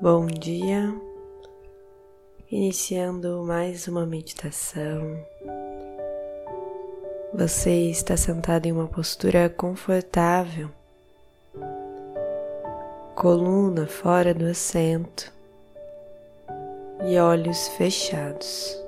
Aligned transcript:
Bom 0.00 0.26
dia, 0.26 0.94
iniciando 2.48 3.42
mais 3.42 3.88
uma 3.88 4.06
meditação. 4.06 5.18
Você 7.34 7.90
está 7.90 8.16
sentado 8.16 8.66
em 8.66 8.72
uma 8.72 8.86
postura 8.86 9.48
confortável, 9.48 10.70
coluna 13.16 13.88
fora 13.88 14.32
do 14.32 14.44
assento 14.44 15.32
e 17.04 17.18
olhos 17.18 17.66
fechados. 17.70 18.87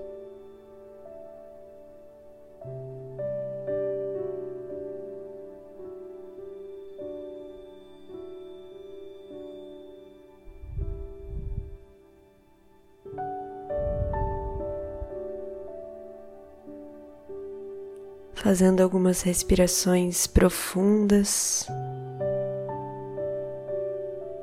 Fazendo 18.51 18.83
algumas 18.83 19.23
respirações 19.23 20.27
profundas, 20.27 21.69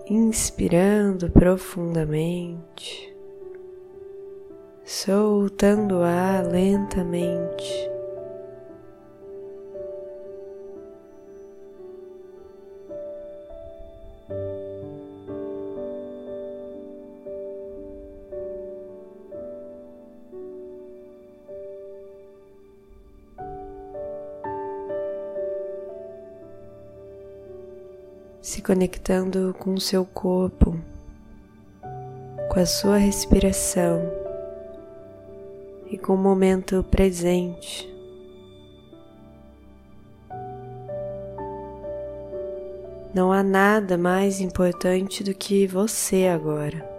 inspirando 0.09 1.29
profundamente, 1.29 3.13
soltando 4.85 5.98
o 5.98 6.03
ar 6.03 6.45
lentamente. 6.48 7.96
Se 28.48 28.62
conectando 28.62 29.53
com 29.59 29.73
o 29.73 29.81
seu 29.81 30.05
corpo, 30.05 30.79
com 32.49 32.59
a 32.62 32.65
sua 32.65 32.95
respiração 32.95 34.01
e 35.91 35.98
com 35.98 36.13
o 36.13 36.17
momento 36.17 36.81
presente. 36.89 37.93
Não 43.13 43.34
há 43.34 43.43
nada 43.43 43.98
mais 43.98 44.39
importante 44.39 45.26
do 45.26 45.34
que 45.34 45.67
você 45.67 46.27
agora. 46.27 46.89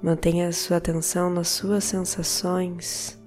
Mantenha 0.00 0.46
a 0.46 0.52
sua 0.52 0.76
atenção 0.76 1.28
nas 1.28 1.48
suas 1.48 1.82
sensações 1.82 3.17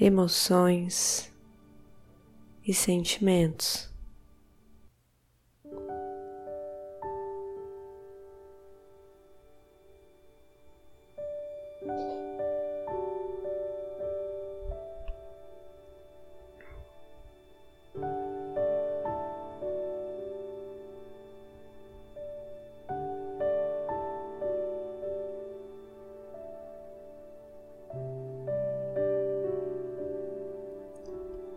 emoções 0.00 1.30
e 2.66 2.74
sentimentos. 2.74 3.93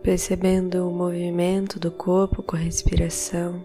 Percebendo 0.08 0.88
o 0.88 0.90
movimento 0.90 1.78
do 1.78 1.90
corpo 1.90 2.42
com 2.42 2.56
a 2.56 2.58
respiração. 2.58 3.62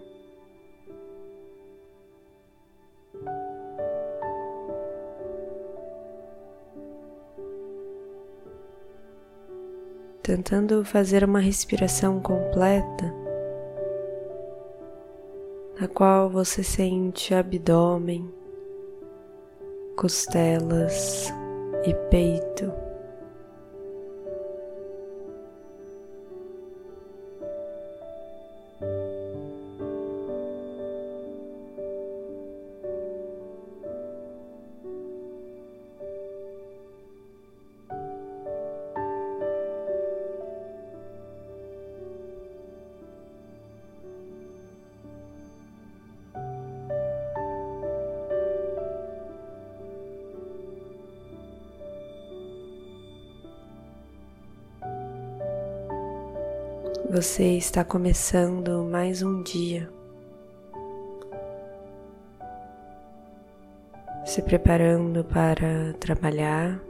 Tentando 10.22 10.84
fazer 10.84 11.24
uma 11.24 11.38
respiração 11.38 12.20
completa, 12.20 13.10
na 15.80 15.88
qual 15.88 16.28
você 16.28 16.62
sente 16.62 17.34
abdômen, 17.34 18.30
costelas 19.96 21.32
e 21.86 21.94
peito. 22.10 22.83
Você 57.14 57.56
está 57.56 57.84
começando 57.84 58.82
mais 58.90 59.22
um 59.22 59.40
dia, 59.40 59.88
se 64.26 64.42
preparando 64.42 65.22
para 65.22 65.92
trabalhar. 66.00 66.82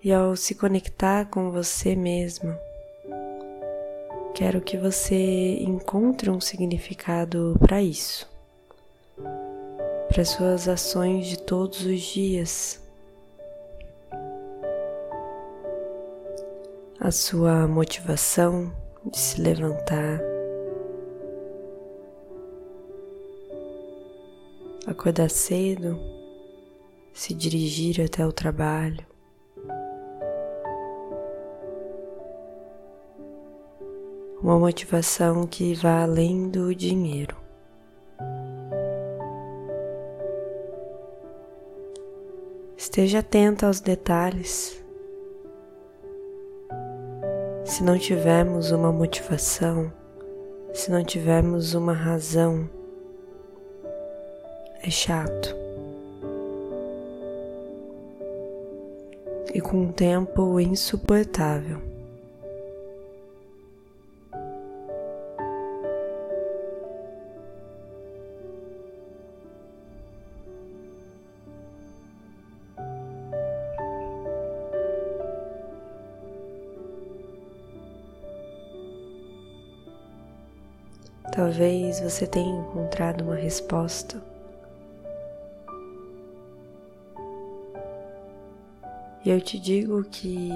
E 0.00 0.12
ao 0.12 0.36
se 0.36 0.54
conectar 0.54 1.24
com 1.24 1.50
você 1.50 1.96
mesmo, 1.96 2.56
quero 4.34 4.62
que 4.62 4.78
você 4.78 5.58
encontre 5.60 6.30
um 6.30 6.40
significado 6.40 7.56
para 7.60 7.82
isso, 7.82 8.28
para 10.08 10.24
suas 10.24 10.68
ações 10.68 11.26
de 11.26 11.38
todos 11.38 11.84
os 11.84 12.00
dias, 12.00 12.80
a 16.98 17.10
sua 17.10 17.66
motivação 17.68 18.72
de 19.04 19.18
se 19.18 19.40
levantar, 19.40 20.20
acordar 24.86 25.28
cedo, 25.28 25.98
se 27.12 27.34
dirigir 27.34 28.00
até 28.00 28.26
o 28.26 28.32
trabalho. 28.32 29.11
Uma 34.42 34.58
motivação 34.58 35.46
que 35.46 35.72
vá 35.74 36.02
além 36.02 36.48
do 36.48 36.74
dinheiro. 36.74 37.36
Esteja 42.76 43.20
atento 43.20 43.64
aos 43.64 43.80
detalhes. 43.80 44.82
Se 47.64 47.84
não 47.84 47.96
tivermos 47.96 48.72
uma 48.72 48.90
motivação, 48.90 49.92
se 50.74 50.90
não 50.90 51.04
tivermos 51.04 51.74
uma 51.74 51.92
razão, 51.92 52.68
é 54.82 54.90
chato. 54.90 55.56
E 59.54 59.60
com 59.60 59.82
um 59.82 59.92
tempo 59.92 60.58
insuportável. 60.58 61.91
Talvez 81.42 81.98
você 81.98 82.24
tenha 82.24 82.60
encontrado 82.60 83.24
uma 83.24 83.34
resposta. 83.34 84.22
E 89.24 89.28
eu 89.28 89.40
te 89.40 89.58
digo 89.58 90.04
que 90.04 90.50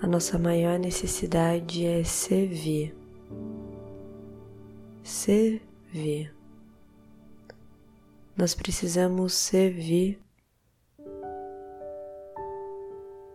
a 0.00 0.06
nossa 0.06 0.38
maior 0.38 0.78
necessidade 0.78 1.84
é 1.84 2.02
servir. 2.02 2.96
Servir. 5.04 6.34
Nós 8.34 8.54
precisamos 8.54 9.34
servir 9.34 10.18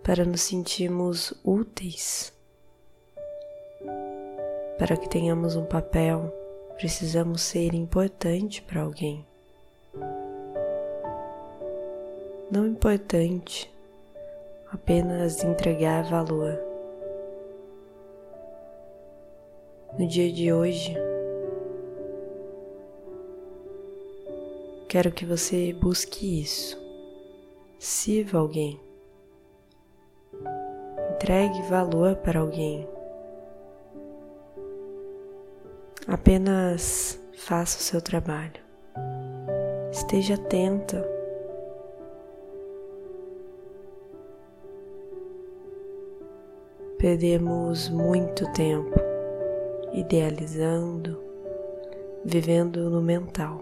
para 0.01 0.25
nos 0.25 0.41
sentirmos 0.41 1.31
úteis. 1.43 2.32
Para 4.83 4.97
que 4.97 5.07
tenhamos 5.07 5.55
um 5.55 5.63
papel, 5.63 6.29
precisamos 6.75 7.41
ser 7.41 7.73
importante 7.73 8.61
para 8.61 8.81
alguém. 8.81 9.25
Não 12.51 12.67
importante 12.67 13.73
apenas 14.69 15.41
entregar 15.41 16.03
valor. 16.03 16.59
No 19.97 20.05
dia 20.05 20.29
de 20.29 20.51
hoje, 20.51 20.93
quero 24.89 25.13
que 25.13 25.25
você 25.25 25.71
busque 25.71 26.41
isso. 26.41 26.77
Sirva 27.79 28.37
alguém. 28.37 28.77
Entregue 31.13 31.61
valor 31.69 32.17
para 32.17 32.41
alguém. 32.41 32.92
Apenas 36.07 37.19
faça 37.37 37.77
o 37.77 37.81
seu 37.81 38.01
trabalho. 38.01 38.61
Esteja 39.91 40.35
atenta 40.35 41.13
Perdemos 47.03 47.89
muito 47.89 48.49
tempo 48.53 48.97
idealizando, 49.91 51.21
vivendo 52.23 52.89
no 52.89 53.01
mental 53.01 53.61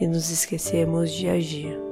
e 0.00 0.06
nos 0.06 0.30
esquecemos 0.30 1.12
de 1.12 1.28
agir. 1.28 1.87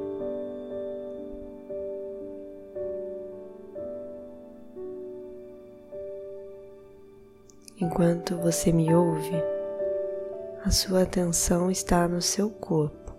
Enquanto 7.78 8.38
você 8.38 8.72
me 8.72 8.94
ouve, 8.94 9.34
a 10.64 10.70
sua 10.70 11.02
atenção 11.02 11.70
está 11.70 12.08
no 12.08 12.22
seu 12.22 12.48
corpo. 12.48 13.12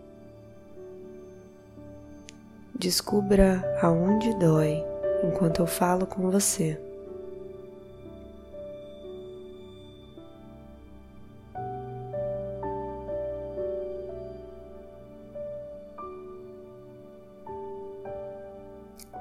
Descubra 2.73 3.63
aonde 3.83 4.33
dói 4.39 4.83
enquanto 5.23 5.59
eu 5.59 5.67
falo 5.67 6.07
com 6.07 6.31
você. 6.31 6.81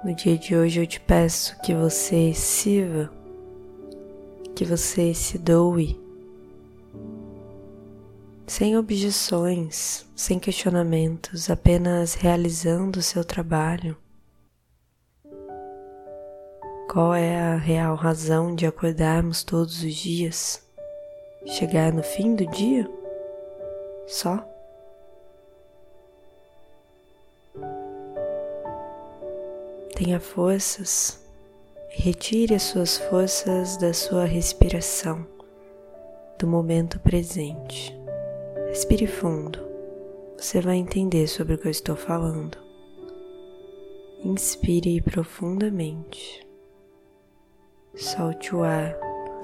No 0.03 0.15
dia 0.15 0.39
de 0.39 0.57
hoje 0.57 0.81
eu 0.81 0.87
te 0.87 0.99
peço 0.99 1.61
que 1.61 1.75
você 1.75 2.33
sirva, 2.33 3.11
que 4.57 4.65
você 4.65 5.13
se 5.13 5.37
doe, 5.37 6.01
sem 8.47 8.75
objeções, 8.79 10.07
sem 10.17 10.39
questionamentos, 10.39 11.51
apenas 11.51 12.15
realizando 12.15 12.99
o 12.99 13.03
seu 13.03 13.23
trabalho. 13.23 13.95
Qual 16.91 17.15
é 17.15 17.39
a 17.39 17.57
real 17.57 17.95
razão 17.97 18.55
de 18.55 18.65
acordarmos 18.65 19.45
todos 19.45 19.83
os 19.83 19.95
dias? 19.95 20.67
Chegar 21.45 21.93
no 21.93 22.03
fim 22.03 22.35
do 22.35 22.47
dia? 22.47 22.91
Só? 24.07 24.43
Tenha 29.95 30.19
forças 30.19 31.26
retire 31.99 32.55
as 32.55 32.63
suas 32.63 32.99
forças 32.99 33.77
da 33.79 33.93
sua 33.93 34.25
respiração, 34.25 35.27
do 36.39 36.47
momento 36.47 37.01
presente. 37.01 37.97
Respire 38.69 39.07
fundo, 39.07 39.59
você 40.37 40.61
vai 40.61 40.77
entender 40.77 41.27
sobre 41.27 41.55
o 41.55 41.59
que 41.59 41.67
eu 41.67 41.71
estou 41.71 41.97
falando. 41.97 42.59
Inspire 44.23 45.01
profundamente 45.01 46.47
solte 47.97 48.55
o 48.55 48.63
ar 48.63 48.95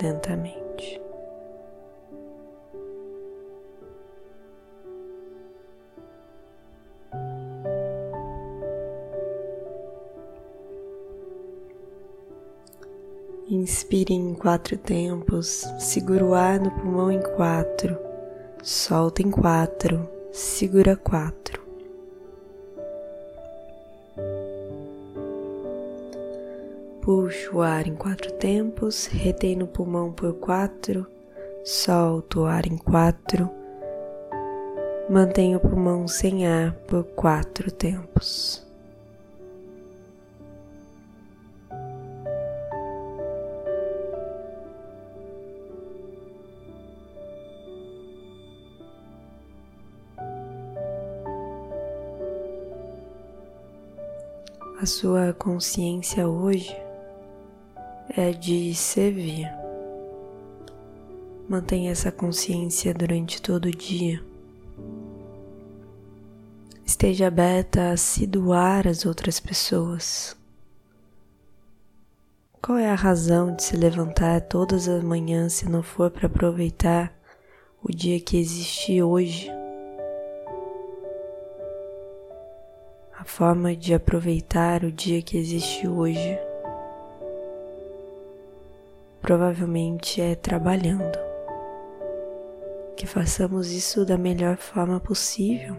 lentamente. 0.01 0.62
Inspire 13.93 14.15
em 14.15 14.33
quatro 14.33 14.79
tempos, 14.79 15.67
segura 15.79 16.25
o 16.25 16.33
ar 16.33 16.59
no 16.59 16.71
pulmão 16.71 17.13
em 17.13 17.21
quatro, 17.21 17.99
solta 18.63 19.21
em 19.21 19.31
quatro, 19.31 20.09
segura 20.33 20.97
quatro. 20.97 21.61
Puxo 27.03 27.57
o 27.57 27.61
ar 27.61 27.87
em 27.87 27.95
quatro 27.95 28.33
tempos, 28.33 29.09
retém 29.09 29.57
no 29.57 29.67
pulmão 29.67 30.11
por 30.11 30.33
quatro, 30.37 31.07
solto 31.63 32.41
o 32.41 32.47
ar 32.47 32.67
em 32.67 32.79
quatro, 32.79 33.51
mantenho 35.11 35.59
o 35.59 35.61
pulmão 35.61 36.09
sem 36.09 36.47
ar 36.47 36.73
por 36.89 37.05
quatro 37.05 37.71
tempos. 37.71 38.72
A 54.83 54.87
sua 54.87 55.33
consciência 55.33 56.27
hoje 56.27 56.77
é 58.17 58.33
de 58.33 58.75
servir. 58.75 59.49
Mantenha 61.49 61.93
essa 61.93 62.11
consciência 62.11 62.93
durante 62.93 63.41
todo 63.41 63.67
o 63.67 63.71
dia. 63.71 64.21
Esteja 66.85 67.29
aberta 67.29 67.93
a 67.93 67.97
se 67.97 68.27
doar 68.27 68.89
às 68.89 69.07
outras 69.07 69.39
pessoas. 69.39 70.37
Qual 72.61 72.77
é 72.77 72.91
a 72.91 72.97
razão 72.97 73.55
de 73.55 73.63
se 73.63 73.77
levantar 73.77 74.41
todas 74.41 74.89
as 74.89 75.05
manhãs 75.05 75.53
se 75.53 75.69
não 75.69 75.85
for 75.85 76.11
para 76.11 76.27
aproveitar 76.27 77.17
o 77.81 77.93
dia 77.93 78.19
que 78.19 78.37
existe 78.37 79.01
hoje? 79.01 79.62
A 83.23 83.25
forma 83.25 83.77
de 83.77 83.95
aproveitar 83.95 84.83
o 84.83 84.91
dia 84.91 85.23
que 85.23 85.39
existe 85.39 85.87
hoje 85.87 86.37
provavelmente 89.21 90.21
é 90.21 90.35
trabalhando. 90.35 91.17
Que 92.97 93.07
façamos 93.07 93.71
isso 93.71 94.05
da 94.05 94.19
melhor 94.19 94.57
forma 94.57 94.99
possível. 94.99 95.77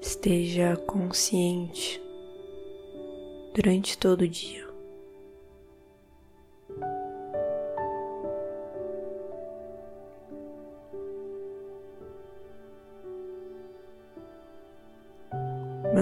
Esteja 0.00 0.76
consciente 0.76 2.00
durante 3.52 3.98
todo 3.98 4.22
o 4.22 4.28
dia. 4.28 4.67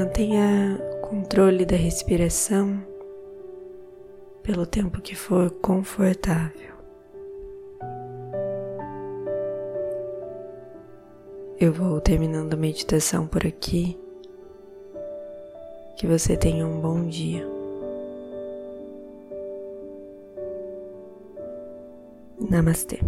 Mantenha 0.06 0.78
controle 1.02 1.66
da 1.66 1.74
respiração 1.74 2.80
pelo 4.40 4.64
tempo 4.64 5.00
que 5.00 5.16
for 5.16 5.50
confortável. 5.50 6.76
Eu 11.58 11.72
vou 11.72 12.00
terminando 12.00 12.54
a 12.54 12.56
meditação 12.56 13.26
por 13.26 13.44
aqui. 13.44 13.98
Que 15.98 16.06
você 16.06 16.36
tenha 16.36 16.64
um 16.64 16.80
bom 16.80 17.08
dia. 17.08 17.44
Namastê. 22.48 23.00